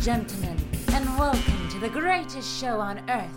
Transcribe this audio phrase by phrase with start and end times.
[0.00, 0.56] gentlemen,
[0.94, 3.28] and welcome to the greatest show on earth.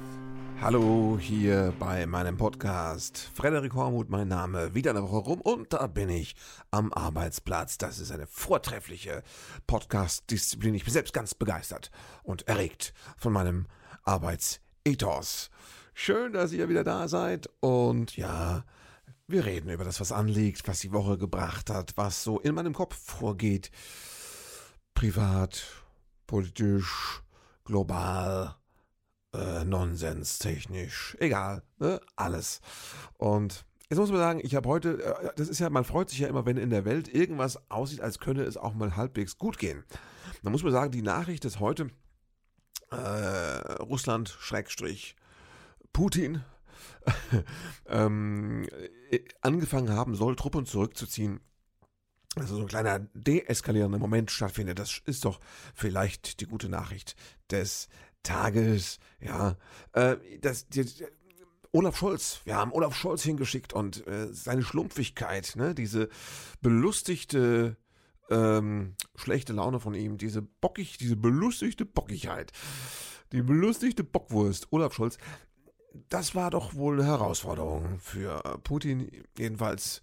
[0.61, 3.31] Hallo hier bei meinem Podcast.
[3.33, 4.75] Frederik Hormuth, mein Name.
[4.75, 6.35] Wieder eine Woche rum und da bin ich
[6.69, 7.79] am Arbeitsplatz.
[7.79, 9.23] Das ist eine vortreffliche
[9.65, 10.75] Podcast-Disziplin.
[10.75, 11.89] Ich bin selbst ganz begeistert
[12.21, 13.65] und erregt von meinem
[14.03, 15.49] Arbeitsethos.
[15.95, 18.65] Schön, dass ihr wieder da seid und ja,
[19.27, 22.73] wir reden über das, was anliegt, was die Woche gebracht hat, was so in meinem
[22.73, 23.71] Kopf vorgeht.
[24.93, 25.80] Privat,
[26.31, 27.21] politisch,
[27.65, 28.55] global,
[29.33, 31.99] äh, Nonsens, technisch, egal, ne?
[32.15, 32.61] alles.
[33.17, 36.19] Und jetzt muss man sagen, ich habe heute, äh, das ist ja, man freut sich
[36.19, 39.57] ja immer, wenn in der Welt irgendwas aussieht, als könne es auch mal halbwegs gut
[39.57, 39.83] gehen.
[40.41, 41.89] Da muss man sagen, die Nachricht ist heute
[42.91, 45.17] äh, Russland, Schrägstrich,
[45.91, 46.45] Putin,
[47.87, 48.69] ähm,
[49.41, 51.41] angefangen haben soll, Truppen zurückzuziehen.
[52.35, 54.79] Also so ein kleiner deeskalierender Moment stattfindet.
[54.79, 55.39] Das ist doch
[55.75, 57.15] vielleicht die gute Nachricht
[57.49, 57.89] des
[58.23, 58.99] Tages.
[59.19, 59.57] Ja,
[59.93, 60.85] äh, das, die,
[61.73, 66.09] Olaf Scholz, wir haben Olaf Scholz hingeschickt und äh, seine Schlumpfigkeit, ne, diese
[66.61, 67.77] belustigte
[68.29, 72.51] ähm, schlechte Laune von ihm, diese bockig, diese belustigte Bockigkeit,
[73.31, 75.17] die belustigte Bockwurst, Olaf Scholz,
[76.09, 79.09] das war doch wohl eine Herausforderung für Putin.
[79.37, 80.01] Jedenfalls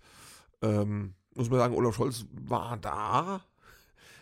[0.63, 3.41] ähm, muss man sagen, Olaf Scholz war da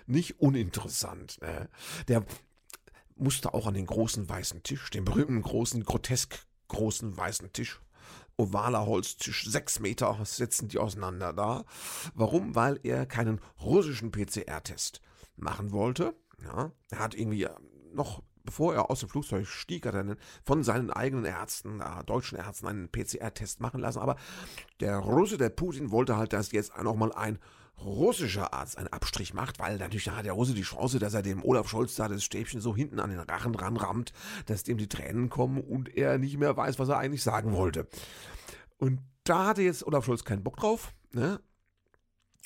[0.06, 1.38] nicht uninteressant.
[1.40, 1.68] Ne?
[2.08, 2.24] Der
[3.16, 7.80] musste auch an den großen weißen Tisch, den berühmten großen, grotesk großen weißen Tisch.
[8.36, 11.64] Ovaler Holztisch, sechs Meter setzen die auseinander da.
[12.14, 12.54] Warum?
[12.54, 15.00] Weil er keinen russischen PCR-Test
[15.36, 16.14] machen wollte.
[16.42, 17.48] Ja, er hat irgendwie
[17.94, 22.38] noch bevor er aus dem Flugzeug stieg, hat er von seinen eigenen Ärzten, äh, deutschen
[22.38, 23.98] Ärzten, einen PCR-Test machen lassen.
[23.98, 24.16] Aber
[24.80, 27.38] der Russe, der Putin, wollte halt, dass jetzt nochmal ein
[27.78, 31.44] russischer Arzt einen Abstrich macht, weil natürlich hat der Russe die Chance, dass er dem
[31.44, 34.12] Olaf Scholz da das Stäbchen so hinten an den Rachen ranrammt,
[34.46, 37.86] dass dem die Tränen kommen und er nicht mehr weiß, was er eigentlich sagen wollte.
[38.78, 41.40] Und da hatte jetzt Olaf Scholz keinen Bock drauf, ne?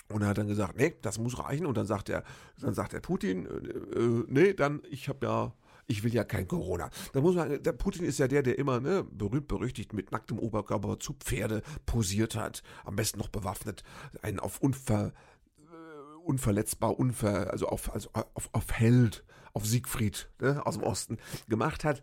[0.08, 1.66] Und er hat dann gesagt, nee, das muss reichen.
[1.66, 2.24] Und dann sagt er,
[2.58, 5.52] dann sagt der Putin, äh, äh, nee, dann, ich habe ja
[5.90, 6.88] ich will ja kein Corona.
[7.12, 10.38] Da muss man, der Putin ist ja der, der immer, ne, berühmt berüchtigt mit nacktem
[10.38, 13.82] Oberkörper zu Pferde posiert hat, am besten noch bewaffnet,
[14.22, 15.12] einen auf unver,
[15.58, 21.18] äh, unverletzbar, unver, also auf, also auf, auf Held, auf Siegfried ne, aus dem Osten
[21.48, 22.00] gemacht hat.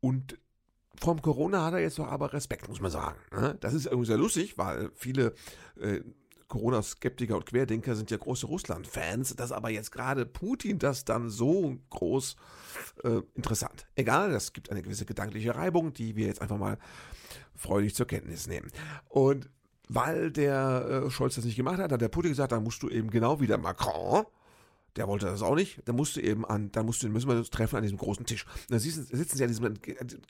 [0.00, 0.38] Und
[0.98, 3.18] vom Corona hat er jetzt doch aber Respekt, muss man sagen.
[3.30, 3.58] Ne?
[3.60, 5.34] Das ist irgendwie sehr lustig, weil viele
[5.78, 6.00] äh,
[6.52, 11.78] Corona-Skeptiker und Querdenker sind ja große Russland-Fans, dass aber jetzt gerade Putin das dann so
[11.88, 12.36] groß
[13.04, 13.86] äh, interessant.
[13.96, 16.76] Egal, das gibt eine gewisse gedankliche Reibung, die wir jetzt einfach mal
[17.56, 18.70] freudig zur Kenntnis nehmen.
[19.08, 19.48] Und
[19.88, 22.90] weil der äh, Scholz das nicht gemacht hat, hat der Putin gesagt, dann musst du
[22.90, 24.26] eben genau wie der Macron,
[24.96, 25.80] der wollte das auch nicht.
[25.86, 28.26] Dann musst du eben an, dann musst du, müssen wir uns treffen an diesem großen
[28.26, 28.44] Tisch.
[28.44, 29.72] Und dann sitzen, sitzen sie an diesem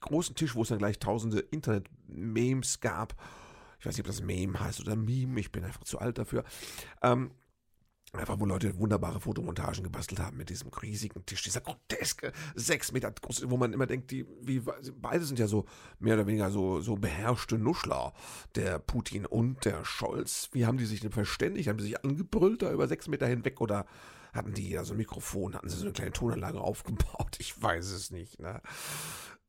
[0.00, 3.16] großen Tisch, wo es dann gleich tausende Internet-Memes gab
[3.82, 6.44] ich weiß nicht, ob das Meme heißt oder Meme, ich bin einfach zu alt dafür.
[7.02, 7.32] Ähm,
[8.14, 13.10] Einfach, wo Leute wunderbare Fotomontagen gebastelt haben mit diesem riesigen Tisch, dieser groteske, sechs Meter
[13.10, 14.60] groß, wo man immer denkt, die, wie,
[15.00, 15.64] beide sind ja so
[15.98, 18.12] mehr oder weniger so, so beherrschte Nuschler,
[18.54, 20.50] der Putin und der Scholz.
[20.52, 21.70] Wie haben die sich denn verständigt?
[21.70, 23.86] Haben die sich angebrüllt da über sechs Meter hinweg oder
[24.34, 27.38] hatten die ja so ein Mikrofon, hatten sie so eine kleine Tonanlage aufgebaut?
[27.38, 28.60] Ich weiß es nicht, ne?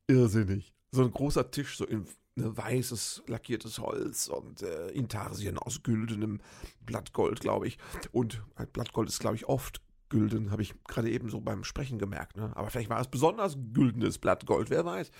[0.06, 0.74] Irrsinnig.
[0.90, 2.06] So ein großer Tisch, so in
[2.36, 6.40] ne, weißes lackiertes Holz und äh, Intarsien aus güldenem
[6.84, 7.78] Blattgold, glaube ich.
[8.12, 9.80] Und äh, Blattgold ist, glaube ich, oft
[10.10, 12.36] gülden, habe ich gerade eben so beim Sprechen gemerkt.
[12.36, 12.52] Ne?
[12.54, 15.10] Aber vielleicht war es besonders güldenes Blattgold, wer weiß.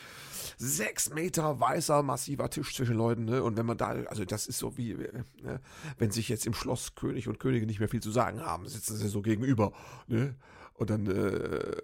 [0.56, 3.24] Sechs Meter weißer, massiver Tisch zwischen Leuten.
[3.24, 3.42] Ne?
[3.42, 5.60] Und wenn man da, also das ist so wie, äh, ne?
[5.98, 8.96] wenn sich jetzt im Schloss König und Könige nicht mehr viel zu sagen haben, sitzen
[8.96, 9.72] sie so gegenüber.
[10.06, 10.36] Ne?
[10.74, 11.76] Und dann äh,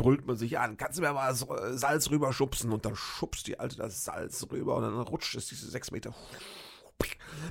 [0.00, 3.76] brüllt man sich an, kannst du mir mal Salz rüberschubsen und dann schubst die Alte
[3.76, 6.14] das Salz rüber und dann rutscht es diese sechs Meter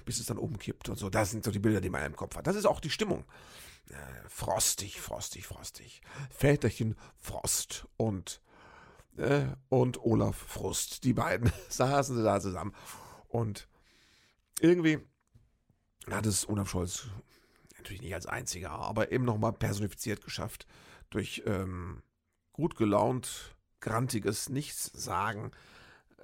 [0.06, 1.10] bis es dann oben kippt und so.
[1.10, 2.46] Das sind so die Bilder, die man im Kopf hat.
[2.46, 3.26] Das ist auch die Stimmung.
[3.90, 3.96] Äh,
[4.28, 6.02] frostig, frostig, frostig.
[6.30, 8.42] Väterchen Frost und,
[9.18, 11.04] äh, und Olaf Frust.
[11.04, 12.76] Die beiden saßen da zusammen.
[13.28, 13.68] Und
[14.60, 15.00] irgendwie
[16.12, 17.08] hat es Olaf Scholz
[17.78, 20.68] natürlich nicht als einziger, aber eben nochmal personifiziert geschafft
[21.10, 22.04] durch ähm,
[22.54, 25.52] gut gelaunt, grantiges Nichtssagen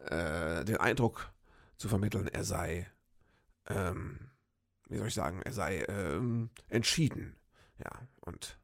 [0.05, 1.31] äh, den Eindruck
[1.77, 2.87] zu vermitteln, er sei,
[3.67, 4.31] ähm,
[4.87, 7.35] wie soll ich sagen, er sei ähm, entschieden,
[7.77, 7.91] ja,
[8.21, 8.59] und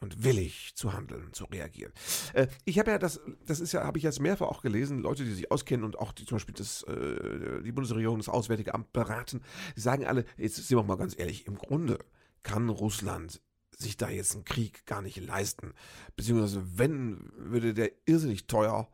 [0.00, 1.92] und willig zu handeln, zu reagieren.
[2.34, 5.24] Äh, ich habe ja das, das ist ja, habe ich jetzt mehrfach auch gelesen, Leute,
[5.24, 8.92] die sich auskennen und auch die zum Beispiel das, äh, die Bundesregierung, das Auswärtige Amt
[8.92, 9.42] beraten,
[9.74, 11.98] sagen alle, jetzt sind wir mal ganz ehrlich, im Grunde
[12.42, 13.40] kann Russland
[13.76, 15.72] sich da jetzt einen Krieg gar nicht leisten.
[16.16, 18.88] Beziehungsweise wenn, würde der irrsinnig teuer.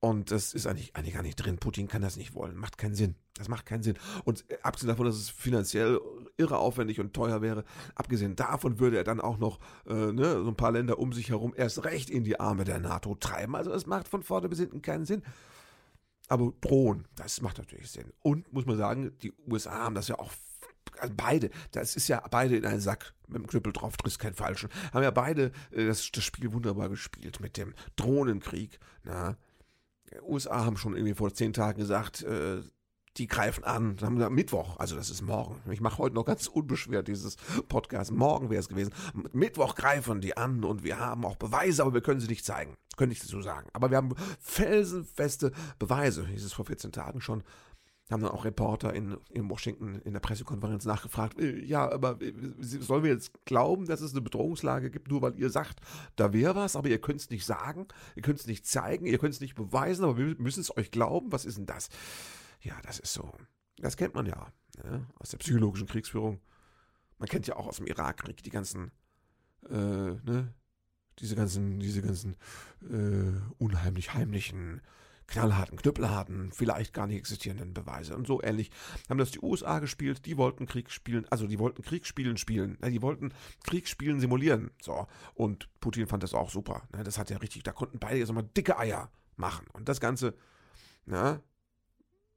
[0.00, 1.58] Und das ist eigentlich, eigentlich gar nicht drin.
[1.58, 2.56] Putin kann das nicht wollen.
[2.56, 3.14] Macht keinen Sinn.
[3.34, 3.96] Das macht keinen Sinn.
[4.24, 6.00] Und äh, abgesehen davon, dass es finanziell
[6.36, 7.64] irre aufwendig und teuer wäre,
[7.94, 11.30] abgesehen davon würde er dann auch noch äh, ne, so ein paar Länder um sich
[11.30, 13.54] herum erst recht in die Arme der NATO treiben.
[13.54, 15.22] Also es macht von vorne bis hinten keinen Sinn.
[16.28, 18.12] Aber drohen, das macht natürlich Sinn.
[18.22, 20.32] Und muss man sagen, die USA haben das ja auch
[20.98, 24.34] also beide, das ist ja beide in einen Sack mit dem Knüppel drauf, triffst keinen
[24.34, 28.78] falschen, haben ja beide äh, das, das Spiel wunderbar gespielt mit dem Drohnenkrieg.
[29.04, 29.36] Na,
[30.22, 32.62] USA haben schon irgendwie vor zehn Tagen gesagt, äh,
[33.18, 33.96] die greifen an.
[34.00, 35.60] Haben wir Mittwoch, also das ist morgen.
[35.70, 37.36] Ich mache heute noch ganz unbeschwert dieses
[37.68, 38.10] Podcast.
[38.10, 38.92] Morgen wäre es gewesen.
[39.32, 42.74] Mittwoch greifen die an und wir haben auch Beweise, aber wir können sie nicht zeigen.
[42.96, 43.68] Könnte ich dazu sagen.
[43.72, 46.26] Aber wir haben felsenfeste Beweise.
[46.26, 47.42] Hieß es vor 14 Tagen schon.
[48.12, 52.32] Haben dann auch Reporter in, in Washington in der Pressekonferenz nachgefragt, äh, ja, aber äh,
[52.60, 55.80] sollen wir jetzt glauben, dass es eine Bedrohungslage gibt, nur weil ihr sagt,
[56.16, 59.18] da wäre was, aber ihr könnt es nicht sagen, ihr könnt es nicht zeigen, ihr
[59.18, 61.88] könnt es nicht beweisen, aber wir müssen es euch glauben, was ist denn das?
[62.60, 63.32] Ja, das ist so.
[63.78, 64.52] Das kennt man ja,
[64.84, 65.06] ne?
[65.18, 66.40] aus der psychologischen Kriegsführung.
[67.18, 68.92] Man kennt ja auch aus dem Irakkrieg die ganzen,
[69.68, 70.54] äh, ne,
[71.18, 72.36] diese ganzen, diese ganzen
[72.82, 74.80] äh, unheimlich heimlichen
[75.32, 78.14] knallharten, knüppelharten, vielleicht gar nicht existierenden Beweise.
[78.16, 78.70] Und so ähnlich
[79.08, 83.02] haben das die USA gespielt, die wollten Krieg spielen, also die wollten Kriegsspielen spielen, die
[83.02, 83.32] wollten
[83.64, 84.70] Kriegsspielen simulieren.
[84.80, 85.06] So.
[85.34, 86.82] Und Putin fand das auch super.
[86.94, 87.02] Ne?
[87.02, 89.66] Das hat ja richtig, da konnten beide jetzt mal dicke Eier machen.
[89.72, 90.34] Und das Ganze,
[91.06, 91.40] na,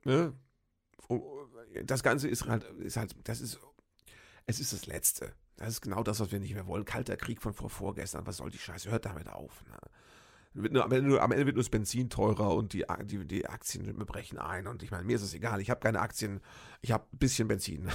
[0.03, 0.33] ne?
[1.83, 3.59] Das Ganze ist halt, ist halt, das ist,
[4.45, 5.33] es ist das Letzte.
[5.57, 6.85] Das ist genau das, was wir nicht mehr wollen.
[6.85, 8.25] Kalter Krieg von vor vorgestern.
[8.25, 8.89] Was soll die Scheiße?
[8.89, 9.63] Hört damit auf.
[9.67, 9.77] Ne?
[10.55, 14.37] Am, Ende, am, Ende, wird nur das Benzin teurer und die, die, die Aktien brechen
[14.37, 14.67] ein.
[14.67, 15.59] Und ich meine, mir ist es egal.
[15.59, 16.39] Ich habe keine Aktien.
[16.81, 17.89] Ich habe ein bisschen Benzin.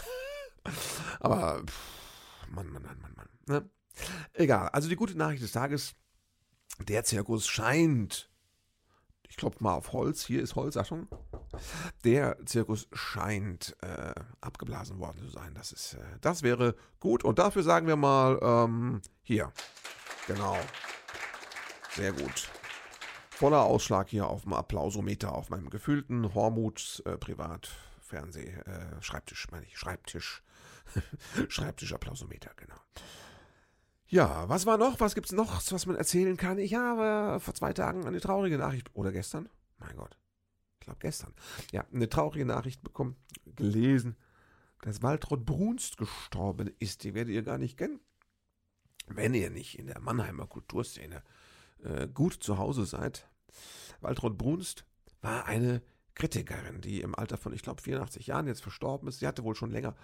[1.20, 1.62] Aber,
[2.50, 3.28] Mann, Mann, Mann, Mann, Mann.
[3.46, 3.70] Ne?
[4.34, 4.68] Egal.
[4.68, 5.94] Also die gute Nachricht des Tages.
[6.86, 8.30] Der Zirkus scheint.
[9.28, 10.26] Ich klopfe mal auf Holz.
[10.26, 11.08] Hier ist Holz, Achtung.
[12.04, 15.54] Der Zirkus scheint äh, abgeblasen worden zu sein.
[15.54, 17.24] Das, ist, äh, das wäre gut.
[17.24, 19.52] Und dafür sagen wir mal, ähm, hier.
[20.26, 20.56] Genau.
[22.00, 22.48] Sehr gut.
[23.28, 29.66] Voller Ausschlag hier auf dem Applausometer auf meinem gefühlten Hormuts äh, Privatfernseh, äh, Schreibtisch, meine
[29.66, 30.42] ich, Schreibtisch.
[31.50, 32.80] Schreibtisch Applausometer, genau.
[34.06, 34.98] Ja, was war noch?
[34.98, 36.56] Was gibt's noch, was man erzählen kann?
[36.56, 39.50] Ich habe vor zwei Tagen eine traurige Nachricht, oder gestern?
[39.76, 40.16] Mein Gott.
[40.78, 41.34] Ich glaube gestern.
[41.70, 44.16] Ja, eine traurige Nachricht bekommen, gelesen,
[44.80, 47.04] dass Waltraud Brunst gestorben ist.
[47.04, 48.00] Die werdet ihr gar nicht kennen.
[49.06, 51.20] Wenn ihr nicht in der Mannheimer Kulturszene äh,
[52.12, 53.28] gut zu Hause seid.
[54.00, 54.84] Waltraud Brunst
[55.22, 55.82] war eine
[56.14, 59.20] Kritikerin, die im Alter von, ich glaube, 84 Jahren jetzt verstorben ist.
[59.20, 59.96] Sie hatte wohl schon länger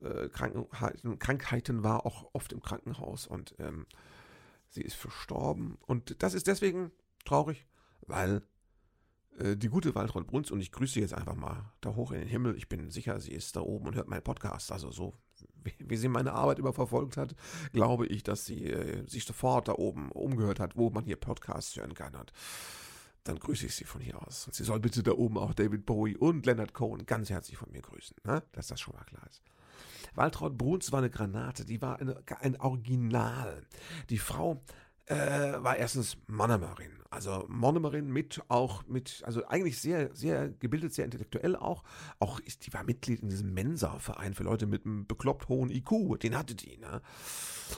[0.00, 3.86] äh, Krankheiten, Krankheiten, war auch oft im Krankenhaus und ähm,
[4.68, 5.78] sie ist verstorben.
[5.86, 6.90] Und das ist deswegen
[7.24, 7.66] traurig,
[8.00, 8.42] weil
[9.38, 12.20] äh, die gute Waltraud Brunst, und ich grüße sie jetzt einfach mal da hoch in
[12.20, 15.14] den Himmel, ich bin sicher, sie ist da oben und hört meinen Podcast, also so
[15.78, 17.34] wie, sie meine Arbeit immer verfolgt hat,
[17.72, 21.76] glaube ich, dass sie äh, sich sofort da oben umgehört hat, wo man hier Podcasts
[21.76, 22.14] hören kann.
[22.14, 22.32] Und
[23.24, 24.46] dann grüße ich sie von hier aus.
[24.46, 27.70] Und sie soll bitte da oben auch David Bowie und Leonard Cohen ganz herzlich von
[27.70, 28.42] mir grüßen, ne?
[28.52, 29.42] dass das schon mal klar ist.
[30.14, 33.66] Waltraud Bruns war eine Granate, die war eine, ein Original.
[34.08, 34.62] Die Frau
[35.06, 36.97] äh, war erstens Monomerin.
[37.10, 41.82] Also Monomerin mit auch mit, also eigentlich sehr, sehr gebildet, sehr intellektuell auch.
[42.18, 46.20] Auch ist, die war Mitglied in diesem Mensa-Verein für Leute mit einem bekloppt hohen IQ.
[46.20, 47.00] Den hatte die, ne?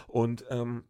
[0.09, 0.83] Und ähm,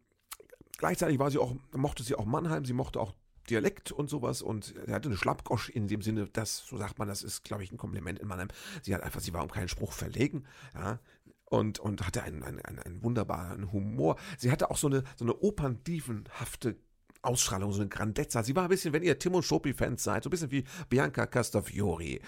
[0.77, 3.13] gleichzeitig war sie auch, mochte sie auch Mannheim, sie mochte auch
[3.49, 7.07] Dialekt und sowas und er hatte eine Schlappgosch in dem Sinne, das, so sagt man,
[7.07, 8.49] das ist, glaube ich, ein Kompliment in Mannheim.
[8.81, 10.99] Sie hat einfach, sie war um keinen Spruch verlegen, ja,
[11.45, 14.15] und, und hatte einen, einen, einen, wunderbaren Humor.
[14.37, 16.77] Sie hatte auch so eine, so eine operndiefenhafte
[17.21, 18.43] Ausstrahlung, so eine Grandezza.
[18.43, 21.25] Sie war ein bisschen, wenn ihr Tim und Struppi-Fans seid, so ein bisschen wie Bianca
[21.25, 22.21] Castafiori.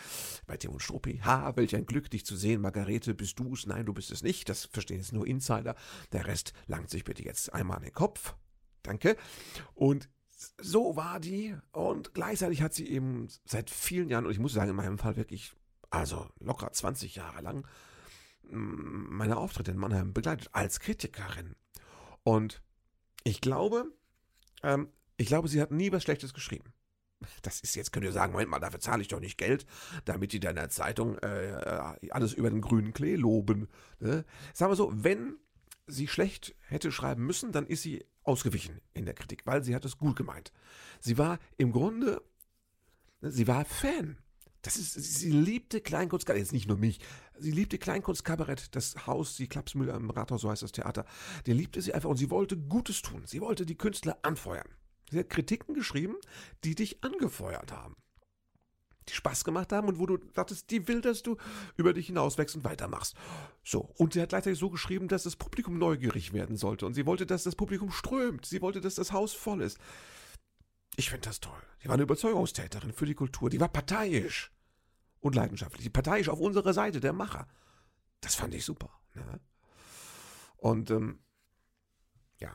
[0.46, 2.62] Bei Tim und Struppi, ha, welch ein Glück, dich zu sehen.
[2.62, 3.66] Margarete, bist du es?
[3.66, 4.50] Nein, du bist es nicht.
[4.50, 5.76] Das verstehen jetzt nur Insider.
[6.12, 8.36] Der Rest langt sich bitte jetzt einmal an den Kopf.
[8.84, 9.18] Danke.
[9.74, 10.10] Und
[10.62, 11.56] so war die.
[11.72, 15.16] Und gleichzeitig hat sie eben seit vielen Jahren, und ich muss sagen, in meinem Fall
[15.16, 15.54] wirklich,
[15.90, 17.68] also locker 20 Jahre lang,
[18.44, 21.56] meine Auftritte in Mannheim begleitet als Kritikerin.
[22.24, 22.62] Und
[23.24, 23.86] ich glaube,
[24.64, 26.74] ähm, ich glaube, sie hat nie was Schlechtes geschrieben.
[27.42, 29.66] Das ist jetzt, könnt ihr sagen, Moment mal, dafür zahle ich doch nicht Geld,
[30.06, 33.70] damit die da in der Zeitung äh, alles über den grünen Klee loben.
[34.00, 34.26] Ne?
[34.54, 35.38] Sagen wir so, wenn
[35.88, 39.86] sie schlecht hätte schreiben müssen, dann ist sie ausgewichen in der Kritik, weil sie hat
[39.86, 40.52] es gut gemeint.
[41.00, 42.22] Sie war im Grunde,
[43.22, 44.18] sie war Fan
[44.64, 47.00] das ist, sie liebte Kleinkunst, jetzt nicht nur mich,
[47.44, 51.06] sie liebte Kleinkunstkabarett, das Haus, die Klapsmühle am Rathaus, so heißt das Theater.
[51.46, 53.24] Die liebte sie einfach und sie wollte Gutes tun.
[53.26, 54.68] Sie wollte die Künstler anfeuern.
[55.12, 56.16] Sie hat Kritiken geschrieben,
[56.64, 57.96] die dich angefeuert haben.
[59.10, 61.36] Die Spaß gemacht haben und wo du dachtest, die will, dass du
[61.76, 63.16] über dich hinauswächst und weitermachst.
[63.64, 63.94] So.
[63.98, 66.86] Und sie hat gleichzeitig so geschrieben, dass das Publikum neugierig werden sollte.
[66.86, 68.46] Und sie wollte, dass das Publikum strömt.
[68.46, 69.78] Sie wollte, dass das Haus voll ist.
[70.96, 71.62] Ich finde das toll.
[71.84, 73.50] Die war eine Überzeugungstäterin für die Kultur.
[73.50, 74.53] Die war parteiisch
[75.24, 75.92] und leidenschaftlich.
[75.92, 77.48] Parteiisch auf unserer Seite, der Macher.
[78.20, 78.90] Das fand ich super.
[79.16, 79.40] Ne?
[80.58, 81.20] Und ähm,
[82.40, 82.54] ja,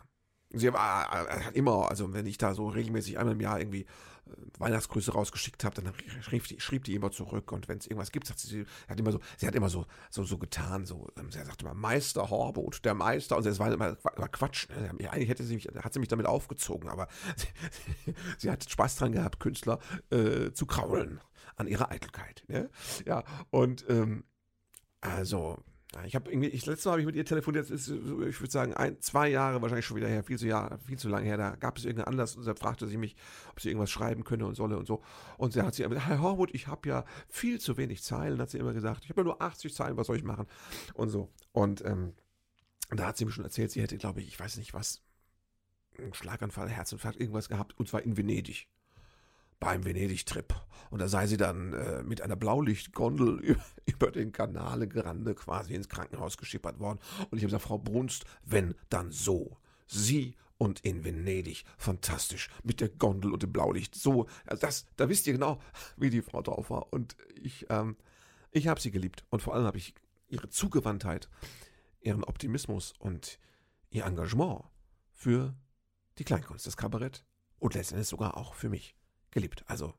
[0.51, 3.83] sie war, äh, hat immer, also wenn ich da so regelmäßig einmal im Jahr irgendwie
[3.83, 8.13] äh, Weihnachtsgrüße rausgeschickt habe, dann schrieb die, schrieb die immer zurück und wenn es irgendwas
[8.13, 11.33] gibt, hat sie, hat immer so, sie hat immer so, so, so getan, so, ähm,
[11.33, 15.11] sie sagte immer Meister Horbot, der Meister, und es war immer, war Quatsch, ne?
[15.11, 17.09] eigentlich hätte sie mich, hat sie mich damit aufgezogen, aber
[18.05, 19.79] sie, sie hat Spaß dran gehabt, Künstler
[20.11, 21.21] äh, zu kraulen
[21.59, 22.71] an ihrer Eitelkeit, ne?
[23.05, 24.25] ja, und ähm,
[25.01, 25.59] also,
[26.05, 28.75] ich habe irgendwie, ich, letztes Mal habe ich mit ihr telefoniert, ist, ich würde sagen,
[28.75, 31.39] ein, zwei Jahre wahrscheinlich schon wieder her, viel zu, Jahr, viel zu lange her.
[31.39, 33.17] Da gab es irgendeinen Anlass und da fragte sie mich,
[33.51, 35.03] ob sie irgendwas schreiben könne und solle und so.
[35.39, 38.51] Und sie hat sie gesagt, Herr Horwood, ich habe ja viel zu wenig Zeilen, hat
[38.51, 39.05] sie immer gesagt.
[39.05, 40.47] Ich habe ja nur 80 Zeilen, was soll ich machen?
[40.93, 41.31] Und so.
[41.53, 42.13] Und ähm,
[42.91, 45.03] da hat sie mir schon erzählt, sie hätte, glaube ich, ich weiß nicht was,
[45.99, 48.69] einen Schlaganfall, Herzinfarkt, irgendwas gehabt, und zwar in Venedig
[49.61, 50.55] beim Venedig-Trip.
[50.91, 55.89] Und da sei sie dann äh, mit einer Blaulichtgondel über, den Canale Grande quasi ins
[55.89, 56.99] Krankenhaus geschippert worden.
[57.31, 59.57] Und ich habe gesagt, Frau Brunst, wenn, dann so.
[59.87, 61.65] Sie und in Venedig.
[61.77, 62.49] Fantastisch.
[62.63, 63.95] Mit der Gondel und dem Blaulicht.
[63.95, 65.61] So, also das, da wisst ihr genau,
[65.97, 66.93] wie die Frau drauf war.
[66.93, 67.97] Und ich, ähm,
[68.51, 69.25] ich habe sie geliebt.
[69.31, 69.95] Und vor allem habe ich
[70.29, 71.29] ihre Zugewandtheit,
[72.01, 73.39] ihren Optimismus und
[73.91, 74.65] ihr Engagement
[75.13, 75.55] für
[76.19, 77.25] die Kleinkunst, das Kabarett
[77.59, 78.98] und letztendlich sogar auch für mich
[79.31, 79.65] geliebt.
[79.67, 79.95] Also,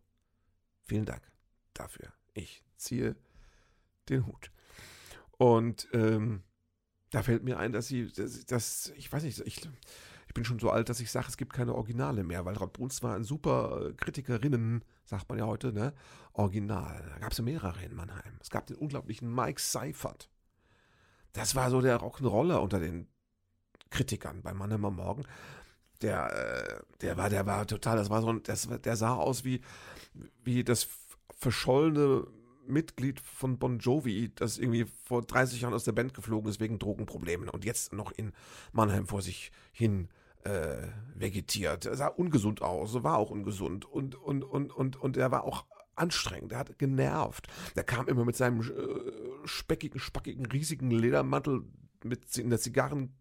[0.83, 1.21] vielen Dank
[1.73, 2.11] dafür.
[2.33, 3.15] Ich ziehe
[4.09, 4.51] den Hut.
[5.37, 6.43] Und ähm,
[7.11, 9.67] da fällt mir ein, dass sie, dass, dass ich weiß nicht, ich,
[10.27, 12.73] ich bin schon so alt, dass ich sage, es gibt keine Originale mehr, weil Raut
[12.73, 15.93] Bruns war ein super äh, Kritikerinnen, sagt man ja heute, ne?
[16.33, 17.03] Original.
[17.09, 18.37] Da gab es ja mehrere in Mannheim.
[18.39, 20.29] Es gab den unglaublichen Mike Seifert.
[21.33, 23.07] Das war so der Rock'n'Roller unter den
[23.89, 25.23] Kritikern bei Mannheimer Morgen
[26.01, 29.43] der, äh, der war, der war total, das war so ein, das, der sah aus
[29.43, 29.61] wie,
[30.43, 30.87] wie das
[31.37, 32.27] verschollene
[32.67, 36.79] Mitglied von Bon Jovi, das irgendwie vor 30 Jahren aus der Band geflogen ist wegen
[36.79, 38.31] Drogenproblemen und jetzt noch in
[38.71, 40.09] Mannheim vor sich hin
[40.43, 41.85] äh, vegetiert.
[41.85, 45.65] Er sah ungesund aus, war auch ungesund und, und, und, und, und er war auch
[45.95, 47.47] anstrengend, er hat genervt.
[47.75, 48.67] Der kam immer mit seinem äh,
[49.45, 51.63] speckigen, spackigen, riesigen Ledermantel
[52.03, 53.18] mit in der Zigarren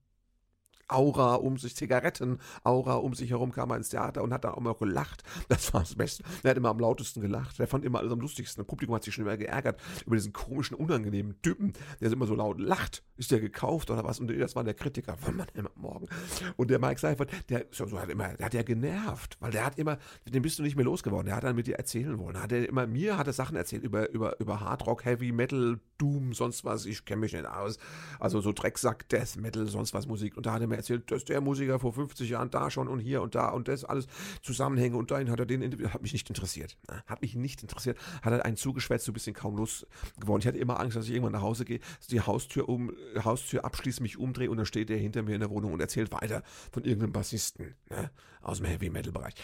[0.89, 4.61] Aura um sich, Zigaretten-Aura um sich herum, kam er ins Theater und hat dann auch
[4.61, 5.23] mal gelacht.
[5.49, 6.25] Das war das Beste.
[6.43, 7.59] Er hat immer am lautesten gelacht.
[7.61, 8.63] Er fand immer alles am lustigsten.
[8.63, 12.35] Das Publikum hat sich schon immer geärgert über diesen komischen, unangenehmen Typen, der immer so
[12.35, 13.03] laut lacht.
[13.17, 14.21] Ist der gekauft oder was?
[14.21, 16.09] Und das war der Kritiker von Mann immer morgen.
[16.57, 19.79] Und der Mike Seifert, der, so, hat immer, der hat ja genervt, weil der hat
[19.79, 21.27] immer, den bist du nicht mehr losgeworden.
[21.27, 22.41] Der hat dann mit dir erzählen wollen.
[22.41, 25.81] Hat er immer, mir hat er Sachen erzählt über, über, über Hard Rock, Heavy Metal,
[25.99, 26.87] Doom, sonst was.
[26.87, 27.79] Ich kenne mich nicht aus.
[28.21, 30.37] Also so Drecksack, Death Metal, sonst was Musik.
[30.37, 32.99] Und da hat er mir erzählt, dass der Musiker vor 50 Jahren da schon und
[32.99, 34.07] hier und da und das alles
[34.43, 36.79] Zusammenhänge und dahin hat er den, hat mich nicht interessiert.
[37.07, 37.99] Hat mich nicht interessiert.
[38.23, 39.87] Hat er einen zugeschwätzt, so ein bisschen kaum Lust
[40.19, 40.41] geworden.
[40.41, 41.81] Ich hatte immer Angst, dass ich irgendwann nach Hause gehe,
[42.11, 42.93] die Haustür um,
[43.23, 46.13] Haustür abschließe, mich umdrehe und dann steht der hinter mir in der Wohnung und erzählt
[46.13, 46.43] weiter
[46.73, 49.35] von irgendeinem Bassisten, ne, aus dem Heavy Metal Bereich.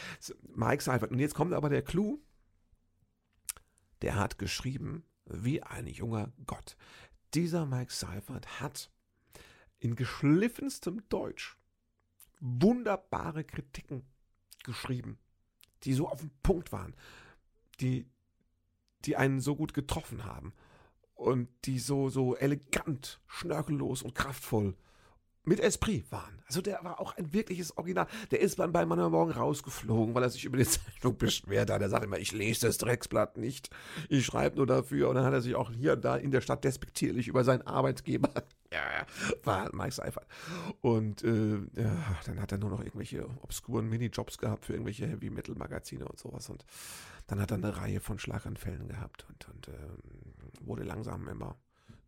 [0.55, 1.11] Mike Seifert.
[1.11, 2.19] Und jetzt kommt aber der Clou.
[4.03, 6.77] Der hat geschrieben, wie ein junger Gott.
[7.35, 8.91] Dieser Mike Seifert hat
[9.85, 11.59] in geschliffenstem Deutsch
[12.41, 14.03] wunderbare Kritiken
[14.65, 15.19] geschrieben,
[15.83, 16.95] die so auf den Punkt waren,
[17.81, 18.07] die,
[19.05, 20.55] die einen so gut getroffen haben
[21.15, 24.75] und die so, so elegant, schnörkellos und kraftvoll
[25.45, 26.43] mit Esprit waren.
[26.47, 28.07] Also der war auch ein wirkliches Original.
[28.31, 31.83] Der ist dann bei Mann Morgen rausgeflogen, weil er sich über die Zeitung beschwert hat.
[31.83, 33.69] Er sagt immer, ich lese das Drecksblatt nicht.
[34.09, 35.11] Ich schreibe nur dafür.
[35.11, 37.63] Und dann hat er sich auch hier und da in der Stadt despektierlich über seinen
[37.63, 38.31] Arbeitgeber.
[38.77, 39.07] Ja,
[39.45, 40.27] war Mike Seifert.
[40.81, 45.31] Und äh, ja, dann hat er nur noch irgendwelche obskuren Minijobs gehabt für irgendwelche Heavy
[45.31, 46.49] Metal Magazine und sowas.
[46.49, 46.65] Und
[47.27, 51.57] dann hat er eine Reihe von Schlaganfällen gehabt und, und äh, wurde langsam immer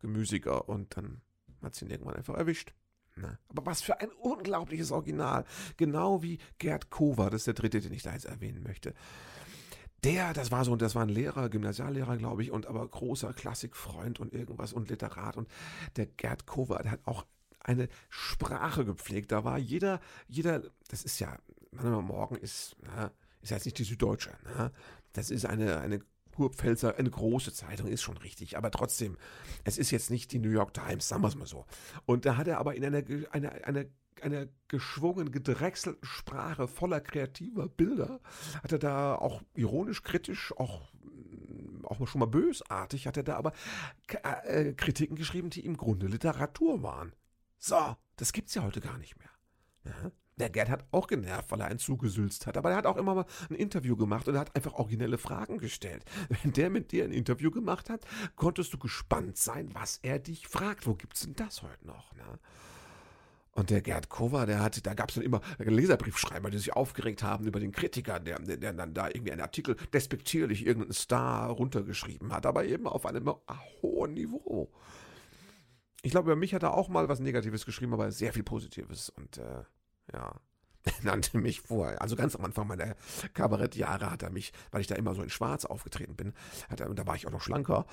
[0.01, 1.21] gemüsiger und dann
[1.63, 2.75] hat sie ihn irgendwann einfach erwischt.
[3.17, 3.39] Ne?
[3.49, 5.45] Aber was für ein unglaubliches Original.
[5.77, 8.95] Genau wie Gerd Kover, das ist der dritte, den ich da jetzt erwähnen möchte.
[10.07, 14.21] Der, das war so, das war ein Lehrer, Gymnasiallehrer, glaube ich, und aber großer Klassikfreund
[14.21, 15.37] und irgendwas und Literat.
[15.37, 15.49] Und
[15.97, 17.27] der Gerd der hat auch
[17.59, 19.33] eine Sprache gepflegt.
[19.33, 21.37] Da war jeder, jeder, das ist ja,
[21.73, 23.11] manchmal morgen ist, na,
[23.43, 24.31] ist jetzt nicht die Süddeutsche.
[24.45, 24.71] Na?
[25.13, 26.01] Das ist eine, eine
[26.37, 29.17] Kurpfälzer, eine große Zeitung, ist schon richtig, aber trotzdem,
[29.65, 31.65] es ist jetzt nicht die New York Times, sagen wir es mal so.
[32.05, 33.87] Und da hat er aber in einer, einer, einer
[34.23, 38.21] einer geschwungen, gedrechselten Sprache voller kreativer Bilder,
[38.63, 40.93] hat er da auch ironisch, kritisch, auch,
[41.85, 43.53] auch schon mal bösartig, hat er da aber
[44.45, 47.13] äh, Kritiken geschrieben, die im Grunde Literatur waren.
[47.59, 49.31] So, das gibt's ja heute gar nicht mehr.
[49.85, 50.13] Ja?
[50.39, 52.59] Der Gerd hat auch genervt, weil er einen zugesülzt hat.
[52.59, 55.59] Aber er hat auch immer mal ein Interview gemacht und er hat einfach originelle Fragen
[55.59, 56.05] gestellt.
[56.43, 58.07] Wenn der mit dir ein Interview gemacht hat,
[58.37, 60.87] konntest du gespannt sein, was er dich fragt.
[60.87, 62.15] Wo gibt's denn das heute noch?
[62.15, 62.39] Ne?
[63.57, 67.23] Und der Gerd Kover, der hat, da gab es dann immer Leserbriefschreiber, die sich aufgeregt
[67.23, 72.35] haben über den Kritiker, der, der, dann da irgendwie einen Artikel despektierlich irgendeinen Star runtergeschrieben
[72.35, 73.33] hat, aber eben auf einem
[73.81, 74.71] hohen Niveau.
[76.03, 79.09] Ich glaube, über mich hat er auch mal was Negatives geschrieben, aber sehr viel Positives.
[79.09, 79.63] Und äh,
[80.13, 80.35] ja,
[81.03, 82.95] nannte mich vor, also ganz am Anfang meiner
[83.35, 86.33] Kabarettjahre hat er mich, weil ich da immer so in Schwarz aufgetreten bin,
[86.71, 87.87] hat er, und da war ich auch noch schlanker,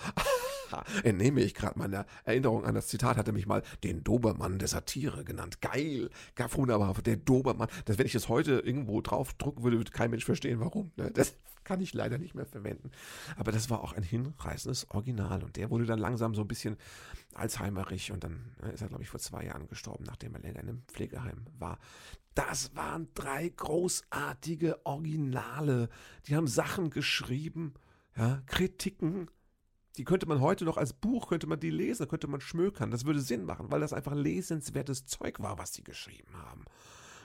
[1.03, 4.67] entnehme ich gerade meiner Erinnerung an das Zitat, hat er mich mal den Dobermann der
[4.67, 5.61] Satire genannt.
[5.61, 7.69] Geil, gab wunderbar, der Dobermann.
[7.85, 10.91] Das, wenn ich das heute irgendwo drauf drucken würde, würde kein Mensch verstehen, warum.
[10.95, 11.11] Ne?
[11.11, 12.91] Das kann ich leider nicht mehr verwenden.
[13.37, 15.43] Aber das war auch ein hinreißendes Original.
[15.43, 16.77] Und der wurde dann langsam so ein bisschen
[17.33, 20.59] Alzheimerig und dann ne, ist er, glaube ich, vor zwei Jahren gestorben, nachdem er länger
[20.59, 21.79] in einem Pflegeheim war.
[22.35, 25.89] Das waren drei großartige Originale.
[26.27, 27.73] Die haben Sachen geschrieben,
[28.15, 29.29] ja, Kritiken.
[29.97, 32.89] Die könnte man heute noch als Buch, könnte man die lesen, könnte man schmökern.
[32.89, 36.65] Das würde Sinn machen, weil das einfach lesenswertes Zeug war, was sie geschrieben haben.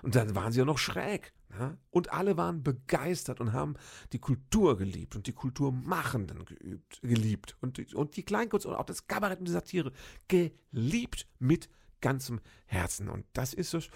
[0.03, 1.33] Und dann waren sie ja noch schräg.
[1.59, 1.77] Ja?
[1.91, 3.75] Und alle waren begeistert und haben
[4.13, 7.57] die Kultur geliebt und die Kulturmachenden geübt, geliebt.
[7.61, 9.93] Und, die, und die Kleinkunst und auch das Kabarett und die Satire
[10.29, 11.69] geliebt mit
[12.01, 13.09] ganzem Herzen.
[13.09, 13.89] Und das ist es,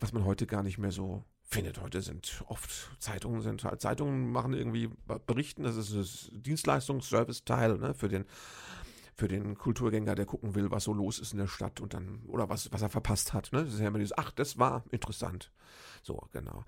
[0.00, 1.80] was man heute gar nicht mehr so findet.
[1.80, 4.88] Heute sind oft Zeitungen, sind halt Zeitungen machen irgendwie
[5.26, 8.24] berichten, das ist das Dienstleistungs-Service-Teil ne, für den
[9.14, 12.22] für den Kulturgänger, der gucken will, was so los ist in der Stadt und dann,
[12.26, 13.52] oder was, was er verpasst hat.
[13.52, 13.64] Ne?
[13.64, 15.52] Das ist ja immer dieses, ach, das war interessant.
[16.02, 16.64] So, genau.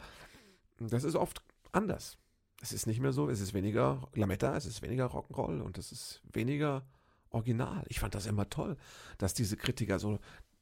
[0.78, 2.18] Das ist oft anders.
[2.60, 5.92] Es ist nicht mehr so, es ist weniger Lametta, es ist weniger Rock'n'Roll und es
[5.92, 6.86] ist weniger
[7.30, 7.84] original.
[7.88, 8.76] Ich fand das immer toll,
[9.18, 10.18] dass diese Kritiker so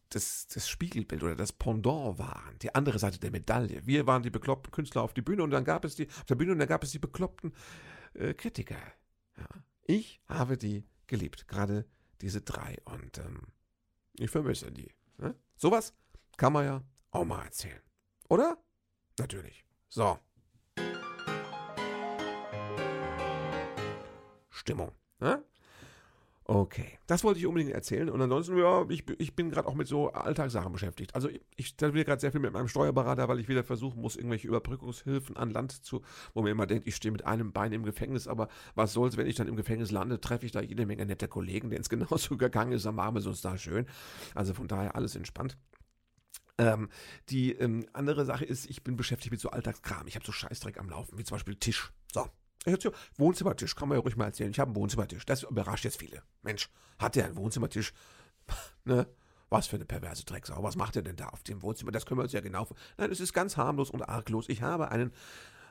[0.09, 3.87] das, das Spiegelbild oder das Pendant waren, die andere Seite der Medaille.
[3.87, 6.35] Wir waren die bekloppten Künstler auf die Bühne und dann gab es die, auf der
[6.35, 7.53] Bühne und dann gab es die bekloppten
[8.15, 8.77] äh, Kritiker.
[9.37, 9.47] Ja.
[9.85, 11.49] Ich habe die geliebt.
[11.49, 11.87] Gerade
[12.21, 12.77] diese drei.
[12.85, 13.49] Und ähm,
[14.19, 14.93] ich vermisse die.
[15.19, 15.35] Ne?
[15.57, 15.95] Sowas
[16.37, 17.83] kann man ja auch mal erzählen.
[18.29, 18.57] Oder?
[19.19, 19.65] Natürlich.
[19.89, 20.19] So.
[24.51, 24.93] Stimmung.
[25.19, 25.45] Ne?
[26.45, 28.11] Okay, das wollte ich unbedingt erzählen.
[28.11, 31.15] Und ansonsten, ja, ich, ich bin gerade auch mit so Alltagssachen beschäftigt.
[31.15, 34.17] Also ich, ich telefoniere gerade sehr viel mit meinem Steuerberater, weil ich wieder versuchen muss,
[34.17, 36.03] irgendwelche Überbrückungshilfen an Land zu,
[36.35, 39.29] wo mir immer denkt, ich stehe mit einem Bein im Gefängnis, aber was soll's, wenn
[39.29, 42.37] ich dann im Gefängnis lande, treffe ich da jede Menge netter Kollegen, denen es genauso
[42.37, 43.87] gegangen ist, dann machen wir es da schön.
[44.35, 45.57] Also von daher alles entspannt.
[46.59, 46.89] Ähm,
[47.29, 50.07] die ähm, andere Sache ist, ich bin beschäftigt mit so Alltagskram.
[50.07, 51.93] Ich habe so Scheißdreck am Laufen, wie zum Beispiel Tisch.
[52.13, 52.29] So,
[53.17, 54.51] Wohnzimmertisch, kann man ja ruhig mal erzählen.
[54.51, 55.27] Ich habe einen Wohnzimmertisch.
[55.27, 56.23] Das überrascht jetzt viele.
[56.43, 57.93] Mensch, hat der einen Wohnzimmertisch?
[58.85, 59.07] ne?
[59.49, 60.63] Was für eine perverse Drecksau.
[60.63, 61.93] Was macht er denn da auf dem Wohnzimmer?
[61.93, 62.67] Das können wir uns ja genau.
[62.97, 64.49] Nein, es ist ganz harmlos und arglos.
[64.49, 65.13] Ich habe einen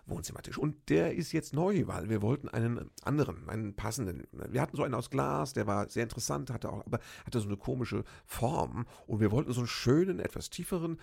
[0.06, 0.58] Wohnzimmertisch.
[0.58, 4.28] Und der ist jetzt neu, weil wir wollten einen anderen, einen passenden.
[4.32, 7.48] Wir hatten so einen aus Glas, der war sehr interessant, hatte auch, aber hatte so
[7.48, 8.86] eine komische Form.
[9.08, 11.00] Und wir wollten so einen schönen, etwas tieferen,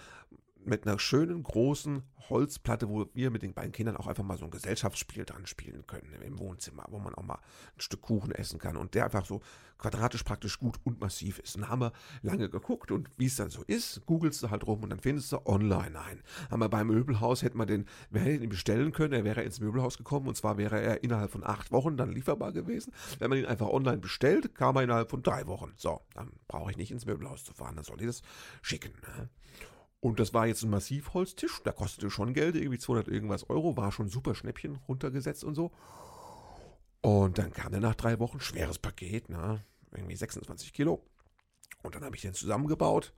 [0.69, 4.45] mit einer schönen großen Holzplatte, wo wir mit den beiden Kindern auch einfach mal so
[4.45, 7.37] ein Gesellschaftsspiel dran spielen können im Wohnzimmer, wo man auch mal
[7.77, 9.41] ein Stück Kuchen essen kann und der einfach so
[9.79, 11.55] quadratisch praktisch gut und massiv ist.
[11.57, 14.67] Und dann haben wir lange geguckt und wie es dann so ist, googelst du halt
[14.67, 16.23] rum und dann findest du online ein.
[16.51, 19.61] Haben wir beim Möbelhaus, hätten wir den, wir hätten ihn bestellen können, er wäre ins
[19.61, 22.93] Möbelhaus gekommen und zwar wäre er innerhalb von acht Wochen dann lieferbar gewesen.
[23.19, 25.73] Wenn man ihn einfach online bestellt, kam er innerhalb von drei Wochen.
[25.77, 28.23] So, dann brauche ich nicht ins Möbelhaus zu fahren, dann soll ich das
[28.63, 28.93] schicken.
[29.17, 29.29] Ne?
[30.01, 33.91] Und das war jetzt ein Massivholztisch, der kostete schon Geld, irgendwie 200 irgendwas Euro, war
[33.91, 35.73] schon super Schnäppchen runtergesetzt und so.
[37.01, 39.65] Und dann kam der nach drei Wochen, schweres Paket, ne?
[39.93, 41.03] irgendwie 26 Kilo.
[41.83, 43.13] Und dann habe ich den zusammengebaut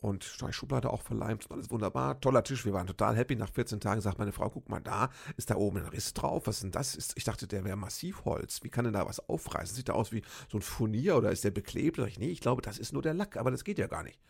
[0.00, 2.20] und Schublade auch verleimt und alles wunderbar.
[2.20, 3.34] Toller Tisch, wir waren total happy.
[3.34, 6.46] Nach 14 Tagen sagt meine Frau, guck mal da, ist da oben ein Riss drauf.
[6.46, 7.14] Was ist denn das?
[7.16, 8.62] Ich dachte, der wäre Massivholz.
[8.62, 9.74] Wie kann denn da was aufreißen?
[9.74, 11.96] Sieht da aus wie so ein Furnier oder ist der beklebt?
[11.96, 14.04] Sag ich, nee, ich glaube, das ist nur der Lack, aber das geht ja gar
[14.04, 14.20] nicht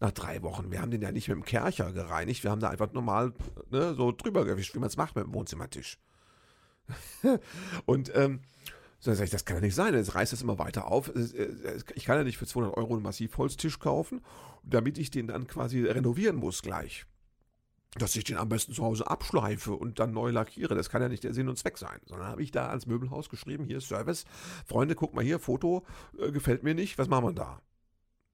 [0.00, 0.70] nach drei Wochen.
[0.70, 3.32] Wir haben den ja nicht mit dem Kercher gereinigt, wir haben da einfach normal
[3.70, 5.98] ne, so drüber gewischt, wie man es macht mit dem Wohnzimmertisch.
[7.86, 8.40] und ähm,
[9.00, 11.12] so sage ich, das kann ja nicht sein, jetzt reißt das immer weiter auf.
[11.94, 14.22] Ich kann ja nicht für 200 Euro einen Massivholztisch kaufen,
[14.64, 17.06] damit ich den dann quasi renovieren muss gleich.
[17.96, 20.74] dass ich den am besten zu Hause abschleife und dann neu lackiere.
[20.74, 22.00] Das kann ja nicht der Sinn und Zweck sein.
[22.06, 24.24] Sondern habe ich da ans Möbelhaus geschrieben, hier ist Service.
[24.66, 25.84] Freunde, guck mal hier, Foto,
[26.18, 27.62] äh, gefällt mir nicht, was machen wir da?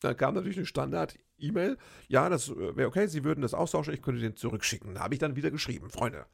[0.04, 1.78] Da kam natürlich eine Standard-E-Mail.
[2.08, 4.94] Ja, das äh, wäre okay, Sie würden das austauschen, ich könnte den zurückschicken.
[4.94, 6.26] Da habe ich dann wieder geschrieben, Freunde,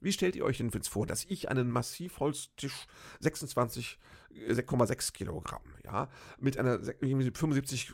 [0.00, 2.86] wie stellt ihr euch denn vor, dass ich einen Massivholztisch
[3.22, 3.98] 26,6
[4.40, 7.92] äh, Kilogramm, ja, mit einer 75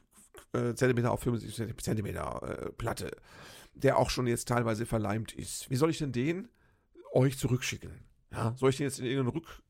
[0.53, 3.11] äh, Zentimeter auf 75 Zentimeter äh, Platte,
[3.75, 5.69] der auch schon jetzt teilweise verleimt ist.
[5.71, 6.49] Wie soll ich denn den
[7.13, 7.91] euch zurückschicken?
[8.31, 9.63] Ja, soll ich den jetzt in irgendeinen Rück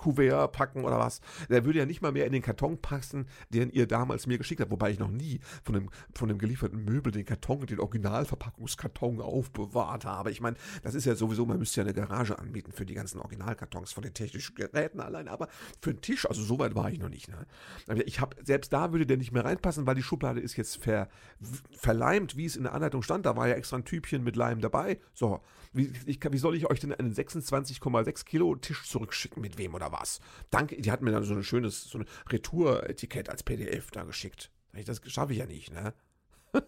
[0.00, 1.20] Kuvert packen oder was.
[1.50, 4.60] Der würde ja nicht mal mehr in den Karton passen, den ihr damals mir geschickt
[4.60, 4.70] habt.
[4.70, 10.06] Wobei ich noch nie von dem, von dem gelieferten Möbel den Karton, den Originalverpackungskarton aufbewahrt
[10.06, 10.30] habe.
[10.30, 13.20] Ich meine, das ist ja sowieso, man müsste ja eine Garage anbieten für die ganzen
[13.20, 15.28] Originalkartons von den technischen Geräten allein.
[15.28, 15.48] Aber
[15.82, 17.28] für einen Tisch, also so weit war ich noch nicht.
[17.28, 17.46] Ne?
[18.06, 21.08] Ich habe, selbst da würde der nicht mehr reinpassen, weil die Schublade ist jetzt ver,
[21.72, 23.26] verleimt, wie es in der Anleitung stand.
[23.26, 24.98] Da war ja extra ein Typchen mit Leim dabei.
[25.12, 25.40] So,
[25.72, 29.42] wie, ich, wie soll ich euch denn einen 26,6 Kilo Tisch zurückschicken?
[29.42, 30.20] Mit wem oder was.
[30.50, 34.50] Danke, die hat mir dann so ein schönes, so ein Retour-Etikett als PDF da geschickt.
[34.86, 35.94] Das schaffe ich ja nicht, ne?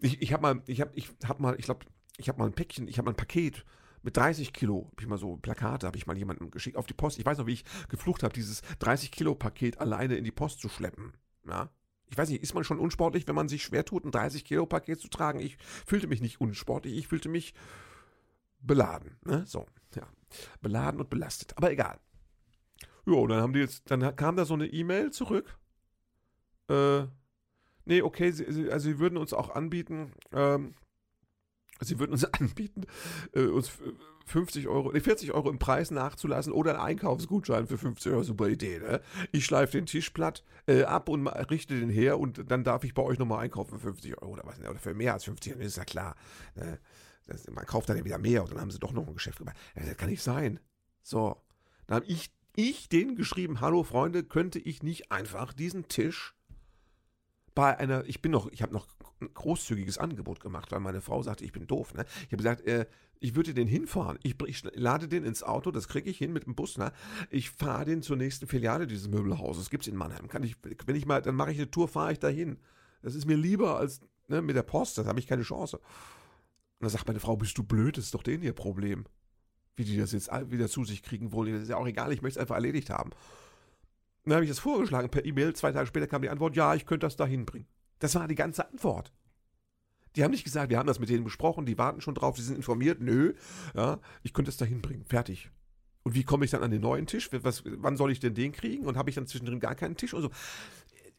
[0.00, 2.54] ich ich habe mal, ich habe ich hab mal, ich glaube, ich habe mal ein
[2.54, 3.64] Päckchen, ich habe mal ein Paket
[4.02, 6.94] mit 30 Kilo, habe ich mal so Plakate, habe ich mal jemandem geschickt auf die
[6.94, 7.18] Post.
[7.18, 10.60] Ich weiß noch, wie ich geflucht habe, dieses 30 Kilo Paket alleine in die Post
[10.60, 11.14] zu schleppen.
[11.48, 11.70] Ja?
[12.10, 14.66] Ich weiß nicht, ist man schon unsportlich, wenn man sich schwer tut, ein 30 Kilo
[14.66, 15.40] Paket zu tragen?
[15.40, 17.54] Ich fühlte mich nicht unsportlich, ich fühlte mich
[18.60, 19.16] beladen.
[19.24, 19.44] Ne?
[19.46, 20.08] So, ja.
[20.60, 21.56] Beladen und belastet.
[21.56, 21.98] Aber egal.
[23.06, 25.58] Ja, dann haben die jetzt, dann kam da so eine E-Mail zurück.
[26.68, 27.02] Äh,
[27.84, 30.74] nee, okay, sie, sie, also sie würden uns auch anbieten, ähm,
[31.80, 32.86] sie würden uns anbieten,
[33.32, 33.70] äh, uns
[34.26, 38.22] 50 Euro, nee, 40 Euro im Preis nachzulassen oder einen Einkaufsgutschein für 50 Euro.
[38.22, 39.02] Super Idee, ne?
[39.32, 42.94] Ich schleife den Tisch platt äh, ab und richte den her und dann darf ich
[42.94, 44.70] bei euch nochmal einkaufen für 50 Euro oder was, ne?
[44.70, 46.16] oder für mehr als 50 Euro, ist ja klar.
[46.54, 46.78] Ne?
[47.50, 49.56] Man kauft dann ja wieder mehr und dann haben sie doch noch ein Geschäft gemacht.
[49.74, 50.60] Das kann nicht sein.
[51.02, 51.42] So,
[51.86, 56.34] dann habe ich, ich denen geschrieben, hallo Freunde, könnte ich nicht einfach diesen Tisch
[57.54, 58.88] bei einer, ich bin noch, ich habe noch
[59.20, 61.94] ein großzügiges Angebot gemacht, weil meine Frau sagte, ich bin doof.
[61.94, 62.04] Ne?
[62.26, 62.86] Ich habe gesagt, äh,
[63.20, 64.18] ich würde den hinfahren.
[64.22, 66.76] Ich, ich, lade den ins Auto, das kriege ich hin mit dem Bus.
[66.78, 66.92] Ne?
[67.30, 69.70] Ich fahre den zur nächsten Filiale dieses Möbelhauses.
[69.70, 70.28] Gibt es in Mannheim.
[70.28, 72.58] Kann ich, wenn ich mal, dann mache ich eine Tour, fahre ich dahin.
[73.02, 75.80] Das ist mir lieber als ne, mit der Post, das habe ich keine Chance.
[76.84, 79.06] Und dann sagt meine Frau, bist du blöd, das ist doch denen ihr Problem.
[79.74, 82.20] Wie die das jetzt wieder zu sich kriegen wollen, das ist ja auch egal, ich
[82.20, 83.10] möchte es einfach erledigt haben.
[84.24, 86.84] Dann habe ich das vorgeschlagen per E-Mail, zwei Tage später kam die Antwort, ja, ich
[86.84, 87.66] könnte das da hinbringen.
[88.00, 89.14] Das war die ganze Antwort.
[90.14, 92.42] Die haben nicht gesagt, wir haben das mit denen besprochen, die warten schon drauf, sie
[92.42, 93.00] sind informiert.
[93.00, 93.32] Nö,
[93.74, 95.06] ja, ich könnte es da hinbringen.
[95.06, 95.50] Fertig.
[96.02, 97.30] Und wie komme ich dann an den neuen Tisch?
[97.32, 98.84] Was, wann soll ich denn den kriegen?
[98.84, 100.30] Und habe ich dann zwischendrin gar keinen Tisch und so.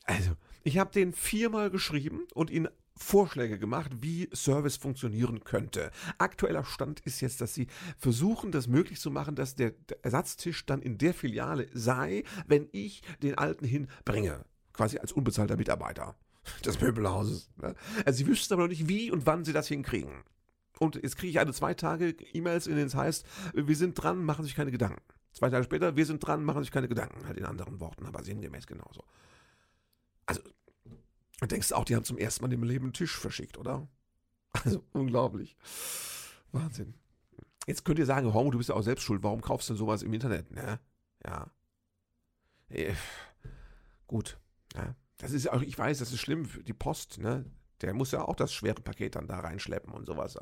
[0.03, 5.91] Also, ich habe den viermal geschrieben und ihn Vorschläge gemacht, wie Service funktionieren könnte.
[6.17, 10.81] Aktueller Stand ist jetzt, dass sie versuchen, das möglich zu machen, dass der, Ersatztisch dann
[10.81, 14.45] in der Filiale sei, wenn ich den alten hinbringe.
[14.73, 16.15] Quasi als unbezahlter Mitarbeiter
[16.65, 17.49] des Möbelhauses.
[17.57, 17.75] Ne?
[18.05, 20.23] Also sie wüssten aber noch nicht, wie und wann sie das hinkriegen.
[20.79, 24.23] Und jetzt kriege ich eine zwei Tage E-Mails, in denen es heißt, wir sind dran,
[24.23, 25.01] machen sich keine Gedanken.
[25.31, 27.25] Zwei Tage später, wir sind dran, machen sich keine Gedanken.
[27.27, 29.03] Halt in anderen Worten, aber sinngemäß genauso.
[30.25, 30.41] Also
[31.39, 33.87] Du denkst auch, die haben zum ersten Mal im Leben einen Tisch verschickt, oder?
[34.63, 35.57] Also unglaublich.
[36.51, 36.93] Wahnsinn.
[37.67, 39.23] Jetzt könnt ihr sagen, Hormo, du bist ja auch selbst schuld.
[39.23, 40.51] Warum kaufst du denn sowas im Internet?
[40.51, 40.79] Ne?
[41.25, 41.51] Ja.
[42.69, 42.93] Äh,
[44.07, 44.37] gut.
[44.75, 44.95] Ja.
[45.17, 47.45] Das ist auch, ich weiß, das ist schlimm für die Post, ne?
[47.81, 50.37] Der muss ja auch das schwere Paket dann da reinschleppen und sowas.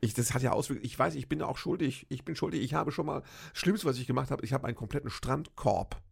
[0.00, 0.84] Ich, das hat ja Auswirkungen.
[0.84, 2.06] Ich weiß, ich bin auch schuldig.
[2.08, 2.62] Ich bin schuldig.
[2.62, 6.02] Ich habe schon mal, Schlimmste, was ich gemacht habe, ich habe einen kompletten Strandkorb,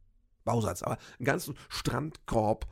[0.45, 2.69] Bausatz, aber einen ganzen Strandkorb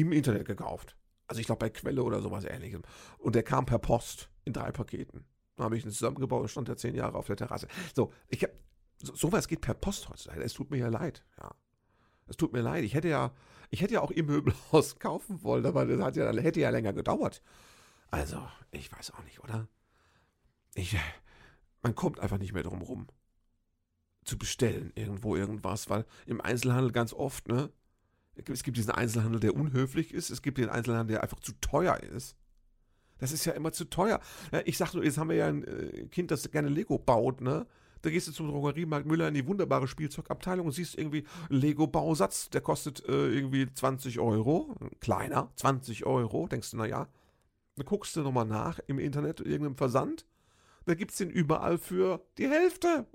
[0.00, 0.96] im Internet gekauft.
[1.26, 2.82] Also ich glaube bei Quelle oder sowas ähnlichem.
[3.18, 5.24] Und der kam per Post in drei Paketen.
[5.56, 7.66] Da habe ich ihn zusammengebaut und stand da zehn Jahre auf der Terrasse.
[7.94, 8.52] So, ich habe
[9.02, 10.42] so, sowas geht per Post heutzutage.
[10.42, 11.54] Es tut mir ja leid, ja.
[12.28, 12.84] Es tut mir leid.
[12.84, 13.32] Ich hätte ja,
[13.70, 16.92] ich hätte ja auch im Möbelhaus kaufen wollen, aber das hat ja, hätte ja länger
[16.92, 17.42] gedauert.
[18.10, 19.68] Also, ich weiß auch nicht, oder?
[20.74, 20.96] Ich,
[21.82, 23.08] man kommt einfach nicht mehr drum rum
[24.24, 27.70] zu bestellen irgendwo irgendwas, weil im Einzelhandel ganz oft, ne,
[28.50, 30.30] es gibt diesen Einzelhandel, der unhöflich ist.
[30.30, 32.36] Es gibt den Einzelhandel, der einfach zu teuer ist.
[33.18, 34.20] Das ist ja immer zu teuer.
[34.64, 37.66] Ich sag nur, jetzt haben wir ja ein äh, Kind, das gerne Lego baut, ne?
[38.02, 42.60] Da gehst du zum Drogeriemarkt Müller in die wunderbare Spielzeugabteilung und siehst irgendwie Lego-Bausatz, der
[42.60, 44.76] kostet äh, irgendwie 20 Euro.
[45.00, 46.46] Kleiner, 20 Euro.
[46.46, 47.08] Denkst du, naja,
[47.76, 50.26] dann guckst du nochmal nach im Internet, irgendeinem Versand.
[50.84, 53.06] Da gibt es den überall für die Hälfte.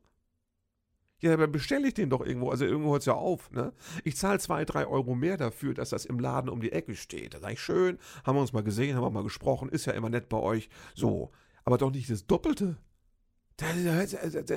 [1.21, 2.49] Ja, aber bestelle ich den doch irgendwo.
[2.49, 3.51] Also irgendwo hört es ja auf.
[3.51, 3.73] Ne?
[4.03, 7.35] Ich zahle zwei, drei Euro mehr dafür, dass das im Laden um die Ecke steht.
[7.35, 9.93] Da sage ich, schön, haben wir uns mal gesehen, haben wir mal gesprochen, ist ja
[9.93, 10.69] immer nett bei euch.
[10.95, 11.31] So,
[11.63, 12.77] aber doch nicht das Doppelte.
[13.57, 14.55] Da, da, da,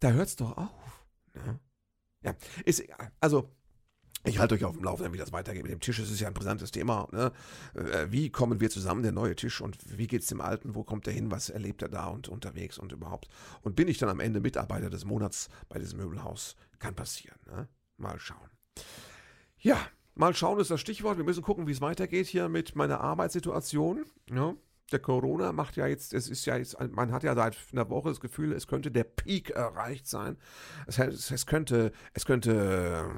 [0.00, 1.06] da hört es doch auf.
[1.34, 1.58] Ne?
[2.22, 2.84] Ja, ist.
[3.20, 3.48] Also,
[4.26, 5.98] ich halte euch auf dem Laufenden, wie das weitergeht mit dem Tisch.
[5.98, 7.08] Es ist ja ein brisantes Thema.
[7.12, 7.32] Ne?
[7.74, 9.60] Äh, wie kommen wir zusammen, der neue Tisch?
[9.60, 10.74] Und wie geht es dem Alten?
[10.74, 11.30] Wo kommt er hin?
[11.30, 13.28] Was erlebt er da und unterwegs und überhaupt?
[13.62, 16.56] Und bin ich dann am Ende Mitarbeiter des Monats bei diesem Möbelhaus?
[16.78, 17.38] Kann passieren.
[17.46, 17.68] Ne?
[17.96, 18.50] Mal schauen.
[19.58, 19.78] Ja,
[20.14, 21.16] mal schauen ist das Stichwort.
[21.16, 24.04] Wir müssen gucken, wie es weitergeht hier mit meiner Arbeitssituation.
[24.30, 24.54] Ja?
[24.92, 28.10] Der Corona macht ja jetzt, es ist ja jetzt, man hat ja seit einer Woche
[28.10, 30.36] das Gefühl, es könnte der Peak erreicht sein.
[30.86, 33.10] Es, es, könnte, es könnte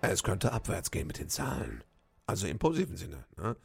[0.00, 1.82] es könnte abwärts gehen mit den Zahlen.
[2.26, 3.24] Also im positiven Sinne.
[3.36, 3.56] Ne?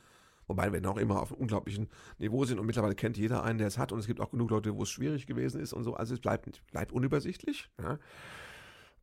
[0.48, 3.68] Wobei wir noch immer auf einem unglaublichen Niveau sind und mittlerweile kennt jeder einen, der
[3.68, 5.96] es hat und es gibt auch genug Leute, wo es schwierig gewesen ist und so.
[5.96, 7.70] Also es bleibt, bleibt unübersichtlich.
[7.82, 8.00] Ne?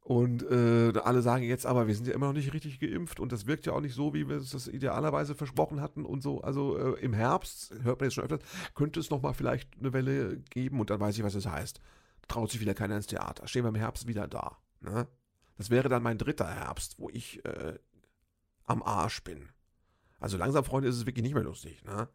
[0.03, 3.33] Und äh, alle sagen jetzt aber, wir sind ja immer noch nicht richtig geimpft und
[3.33, 6.41] das wirkt ja auch nicht so, wie wir es das idealerweise versprochen hatten und so.
[6.41, 8.41] Also äh, im Herbst, hört man jetzt schon öfters,
[8.75, 11.81] könnte es nochmal vielleicht eine Welle geben und dann weiß ich, was es das heißt.
[12.29, 13.47] Traut sich wieder keiner ins Theater.
[13.47, 14.57] Stehen wir im Herbst wieder da.
[14.81, 15.07] Ne?
[15.61, 17.79] Das wäre dann mein dritter Herbst, wo ich äh,
[18.65, 19.51] am Arsch bin.
[20.19, 21.85] Also langsam, Freunde, ist es wirklich nicht mehr lustig.
[21.85, 22.09] Ne?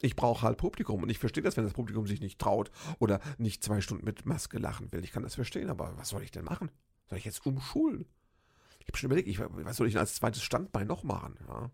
[0.00, 3.20] Ich brauche halt Publikum und ich verstehe das, wenn das Publikum sich nicht traut oder
[3.36, 5.04] nicht zwei Stunden mit Maske lachen will.
[5.04, 6.70] Ich kann das verstehen, aber was soll ich denn machen?
[7.10, 8.06] Soll ich jetzt umschulen?
[8.78, 11.38] Ich habe schon überlegt, ich, was soll ich denn als zweites Standbein noch machen?
[11.46, 11.70] Ja?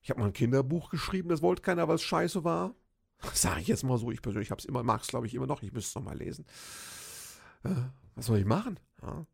[0.00, 2.74] Ich habe mal ein Kinderbuch geschrieben, das wollte keiner, weil es scheiße war.
[3.34, 5.46] Sage ich jetzt mal so, ich persönlich habe es immer, mag es glaube ich immer
[5.46, 6.46] noch, ich müsste es nochmal lesen.
[7.62, 7.74] Äh,
[8.14, 8.80] was soll ich machen?
[9.02, 9.26] Ja?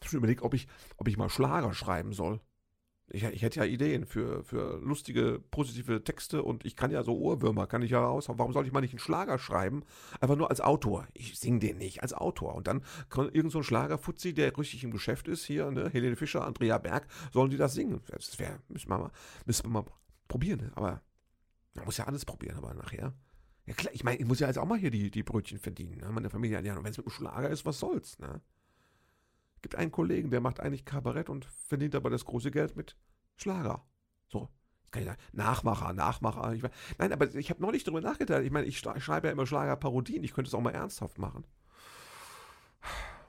[0.00, 2.40] Habe schon überlegt, ob ich, ob ich mal Schlager schreiben soll.
[3.10, 7.16] Ich, ich, hätte ja Ideen für, für lustige, positive Texte und ich kann ja so
[7.16, 8.38] Ohrwürmer, kann ich ja raushauen.
[8.38, 9.82] Warum soll ich mal nicht einen Schlager schreiben?
[10.20, 11.06] Einfach nur als Autor.
[11.14, 12.54] Ich singe den nicht, als Autor.
[12.54, 16.16] Und dann kann irgend so ein Schlagerfuzzi, der richtig im Geschäft ist, hier, ne, Helene
[16.16, 18.02] Fischer, Andrea Berg, sollen die das singen.
[18.08, 19.10] Das wäre, müssen wir mal,
[19.46, 19.84] müssen wir mal
[20.28, 20.60] probieren.
[20.60, 20.72] Ne?
[20.74, 21.00] Aber
[21.74, 23.14] man muss ja alles probieren, aber nachher.
[23.64, 25.98] Ja klar, ich meine, ich muss ja jetzt auch mal hier die, die Brötchen verdienen,
[25.98, 26.10] ne?
[26.10, 26.60] meine Familie.
[26.62, 28.42] Ja, und wenn es mit dem Schlager ist, was soll's, ne?
[29.62, 32.96] Gibt einen Kollegen, der macht eigentlich Kabarett und verdient aber das große Geld mit
[33.36, 33.84] Schlager.
[34.28, 34.48] So.
[34.90, 36.54] Kann ich sagen, Nachmacher, Nachmacher.
[36.54, 36.62] Ich,
[36.96, 38.42] nein, aber ich habe noch nicht darüber nachgedacht.
[38.42, 40.24] Ich meine, ich schreibe ja immer Schlagerparodien.
[40.24, 41.44] Ich könnte es auch mal ernsthaft machen.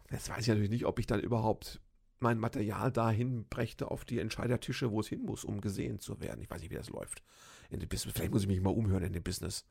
[0.10, 1.82] Jetzt weiß ich natürlich nicht, ob ich dann überhaupt
[2.20, 6.42] mein Material dahin brächte auf die Entscheidertische, wo es hin muss, um gesehen zu werden.
[6.42, 7.24] Ich weiß nicht, wie das läuft.
[7.70, 8.14] In dem Business.
[8.16, 9.66] Vielleicht muss ich mich mal umhören in dem Business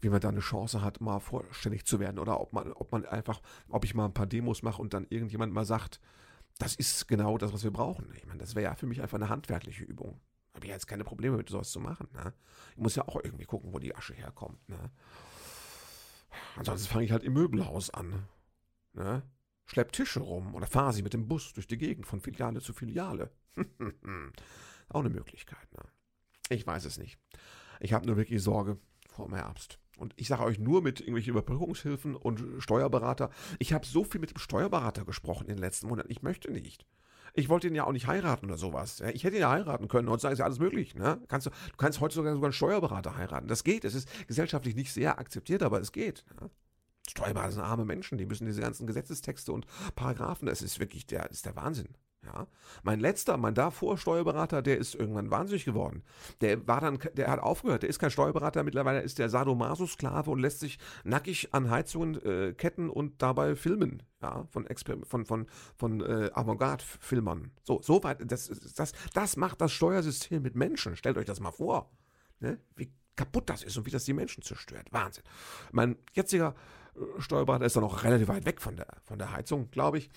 [0.00, 3.04] wie man da eine Chance hat, mal vorstellig zu werden oder ob man, ob man
[3.04, 6.00] einfach, ob ich mal ein paar Demos mache und dann irgendjemand mal sagt,
[6.58, 8.12] das ist genau das, was wir brauchen.
[8.16, 10.20] Ich meine, das wäre ja für mich einfach eine handwerkliche Übung.
[10.54, 12.08] Habe ich jetzt keine Probleme mit sowas zu machen.
[12.12, 12.32] Ne?
[12.72, 14.68] Ich muss ja auch irgendwie gucken, wo die Asche herkommt.
[14.68, 14.90] Ne?
[16.56, 18.26] Ansonsten fange ich halt im Möbelhaus an.
[18.92, 19.22] Ne?
[19.66, 22.72] Schlepp Tische rum oder fahre sie mit dem Bus durch die Gegend von Filiale zu
[22.72, 23.30] Filiale.
[24.88, 25.72] auch eine Möglichkeit.
[25.72, 25.84] Ne?
[26.48, 27.18] Ich weiß es nicht.
[27.80, 29.78] Ich habe nur wirklich Sorge vor dem Herbst.
[29.98, 33.30] Und ich sage euch nur mit irgendwelchen Überbrückungshilfen und Steuerberater.
[33.58, 36.10] Ich habe so viel mit dem Steuerberater gesprochen in den letzten Monaten.
[36.10, 36.86] Ich möchte nicht.
[37.34, 39.00] Ich wollte ihn ja auch nicht heiraten oder sowas.
[39.12, 40.08] Ich hätte ihn ja heiraten können.
[40.08, 40.94] Heutzutage ist ja alles möglich.
[40.94, 41.20] Ne?
[41.28, 43.48] Kannst du, du kannst heutzutage sogar einen Steuerberater heiraten.
[43.48, 43.84] Das geht.
[43.84, 46.24] Es ist gesellschaftlich nicht sehr akzeptiert, aber es geht.
[46.40, 46.50] Ne?
[47.08, 48.18] Steuerberater sind arme Menschen.
[48.18, 50.46] Die müssen diese ganzen Gesetzestexte und Paragraphen.
[50.46, 51.88] Das ist wirklich der, ist der Wahnsinn.
[52.24, 52.48] Ja,
[52.82, 56.02] mein letzter, mein davor Steuerberater, der ist irgendwann wahnsinnig geworden.
[56.40, 57.82] Der war dann, der hat aufgehört.
[57.82, 58.64] Der ist kein Steuerberater.
[58.64, 64.02] Mittlerweile ist der Sadomaso-Sklave und lässt sich nackig an Heizungen äh, ketten und dabei filmen.
[64.20, 67.52] Ja, von Exper von von von äh, Avantgarde-Filmern.
[67.62, 68.18] So, so weit.
[68.30, 70.96] Das, das, das macht das Steuersystem mit Menschen.
[70.96, 71.88] Stellt euch das mal vor,
[72.40, 72.58] ne?
[72.74, 74.88] Wie kaputt das ist und wie das die Menschen zerstört.
[74.90, 75.24] Wahnsinn.
[75.70, 76.56] Mein jetziger
[76.96, 80.10] äh, Steuerberater ist dann noch relativ weit weg von der von der Heizung, glaube ich.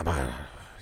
[0.00, 0.16] Aber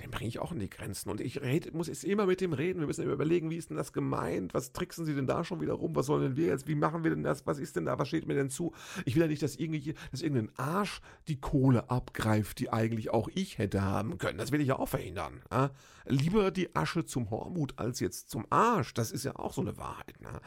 [0.00, 1.10] den bringe ich auch in die Grenzen.
[1.10, 2.78] Und ich red, muss jetzt immer mit dem reden.
[2.78, 4.54] Wir müssen überlegen, wie ist denn das gemeint?
[4.54, 5.96] Was tricksen sie denn da schon wieder rum?
[5.96, 6.68] Was sollen denn wir jetzt?
[6.68, 7.44] Wie machen wir denn das?
[7.44, 7.98] Was ist denn da?
[7.98, 8.72] Was steht mir denn zu?
[9.06, 13.28] Ich will ja nicht, dass, irgendwie, dass irgendein Arsch die Kohle abgreift, die eigentlich auch
[13.34, 14.38] ich hätte haben können.
[14.38, 15.42] Das will ich ja auch verhindern.
[15.50, 15.72] Ja?
[16.06, 18.94] Lieber die Asche zum Hormut als jetzt zum Arsch.
[18.94, 20.20] Das ist ja auch so eine Wahrheit.
[20.20, 20.40] Ne?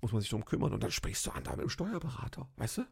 [0.00, 0.72] Muss man sich darum kümmern.
[0.72, 2.48] Und dann sprichst du an da mit dem Steuerberater.
[2.56, 2.82] Weißt du?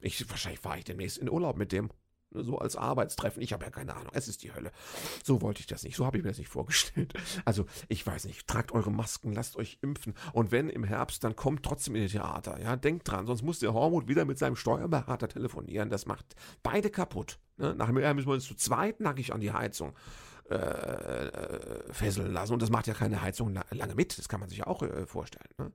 [0.00, 1.90] Ich, wahrscheinlich fahre ich demnächst in Urlaub mit dem
[2.34, 3.42] so als Arbeitstreffen.
[3.42, 4.12] Ich habe ja keine Ahnung.
[4.14, 4.72] Es ist die Hölle.
[5.24, 5.96] So wollte ich das nicht.
[5.96, 7.12] So habe ich mir das nicht vorgestellt.
[7.44, 8.46] Also, ich weiß nicht.
[8.46, 10.14] Tragt eure Masken, lasst euch impfen.
[10.32, 12.60] Und wenn im Herbst, dann kommt trotzdem in die Theater.
[12.60, 13.26] Ja, denkt dran.
[13.26, 15.90] Sonst muss der Hormut wieder mit seinem Steuerberater telefonieren.
[15.90, 17.38] Das macht beide kaputt.
[17.56, 17.74] Ne?
[17.74, 19.94] Nachher müssen wir uns zu zweit nackig an die Heizung
[20.50, 22.52] äh, äh, fesseln lassen.
[22.52, 24.18] Und das macht ja keine Heizung lange mit.
[24.18, 25.48] Das kann man sich auch äh, vorstellen.
[25.58, 25.72] Ne?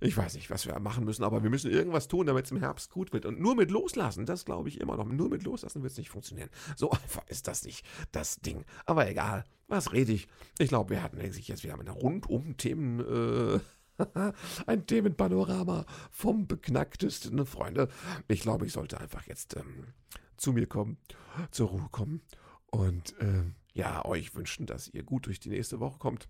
[0.00, 2.58] Ich weiß nicht, was wir machen müssen, aber wir müssen irgendwas tun, damit es im
[2.58, 3.26] Herbst gut wird.
[3.26, 5.04] Und nur mit Loslassen, das glaube ich immer noch.
[5.04, 6.48] Nur mit Loslassen wird es nicht funktionieren.
[6.74, 8.64] So einfach ist das nicht, das Ding.
[8.86, 10.26] Aber egal, was rede ich?
[10.58, 13.00] Ich glaube, wir hatten sich jetzt wieder mit einer rundum Themen.
[13.00, 13.60] Äh,
[14.66, 17.88] ein Themenpanorama vom beknacktesten, Freunde.
[18.28, 19.88] Ich glaube, ich sollte einfach jetzt ähm,
[20.38, 20.96] zu mir kommen,
[21.50, 22.22] zur Ruhe kommen
[22.70, 26.28] und äh, ja, euch wünschen, dass ihr gut durch die nächste Woche kommt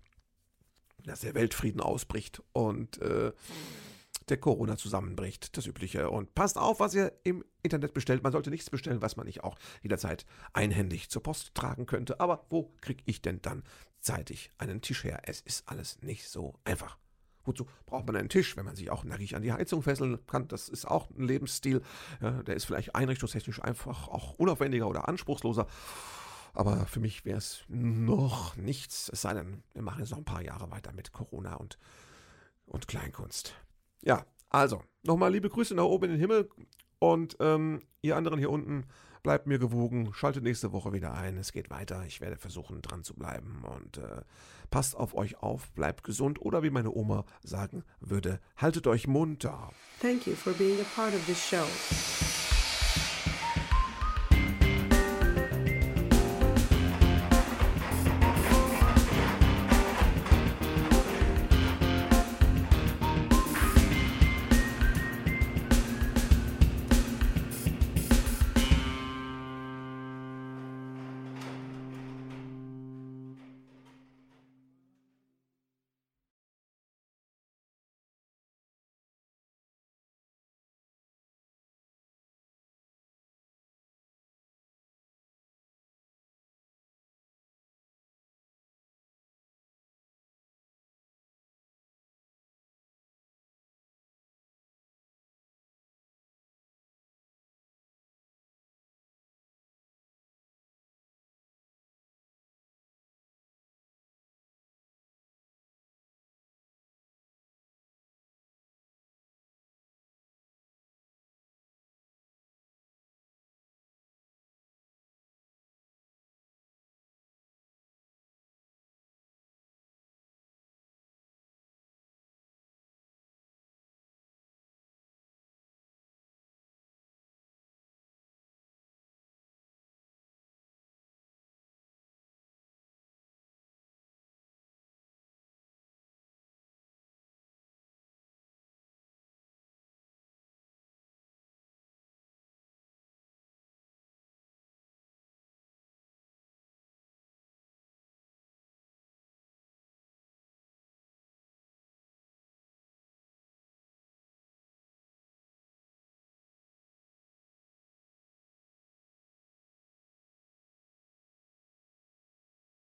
[1.05, 3.31] dass der Weltfrieden ausbricht und äh,
[4.29, 6.09] der Corona zusammenbricht, das Übliche.
[6.09, 8.23] Und passt auf, was ihr im Internet bestellt.
[8.23, 12.19] Man sollte nichts bestellen, was man nicht auch jederzeit einhändig zur Post tragen könnte.
[12.19, 13.63] Aber wo kriege ich denn dann
[13.99, 15.21] zeitig einen Tisch her?
[15.25, 16.97] Es ist alles nicht so einfach.
[17.43, 20.47] Wozu braucht man einen Tisch, wenn man sich auch nackig an die Heizung fesseln kann?
[20.47, 21.81] Das ist auch ein Lebensstil.
[22.21, 25.67] Ja, der ist vielleicht einrichtungstechnisch einfach auch unaufwendiger oder anspruchsloser.
[26.53, 30.25] Aber für mich wäre es noch nichts, es sei denn, wir machen jetzt noch ein
[30.25, 31.77] paar Jahre weiter mit Corona und,
[32.65, 33.55] und Kleinkunst.
[34.01, 36.49] Ja, also, nochmal liebe Grüße nach oben in den Himmel
[36.99, 38.85] und ähm, ihr anderen hier unten,
[39.23, 43.03] bleibt mir gewogen, schaltet nächste Woche wieder ein, es geht weiter, ich werde versuchen dran
[43.03, 44.21] zu bleiben und äh,
[44.69, 49.69] passt auf euch auf, bleibt gesund oder wie meine Oma sagen würde, haltet euch munter.
[50.01, 52.50] Thank you for being a part of this show.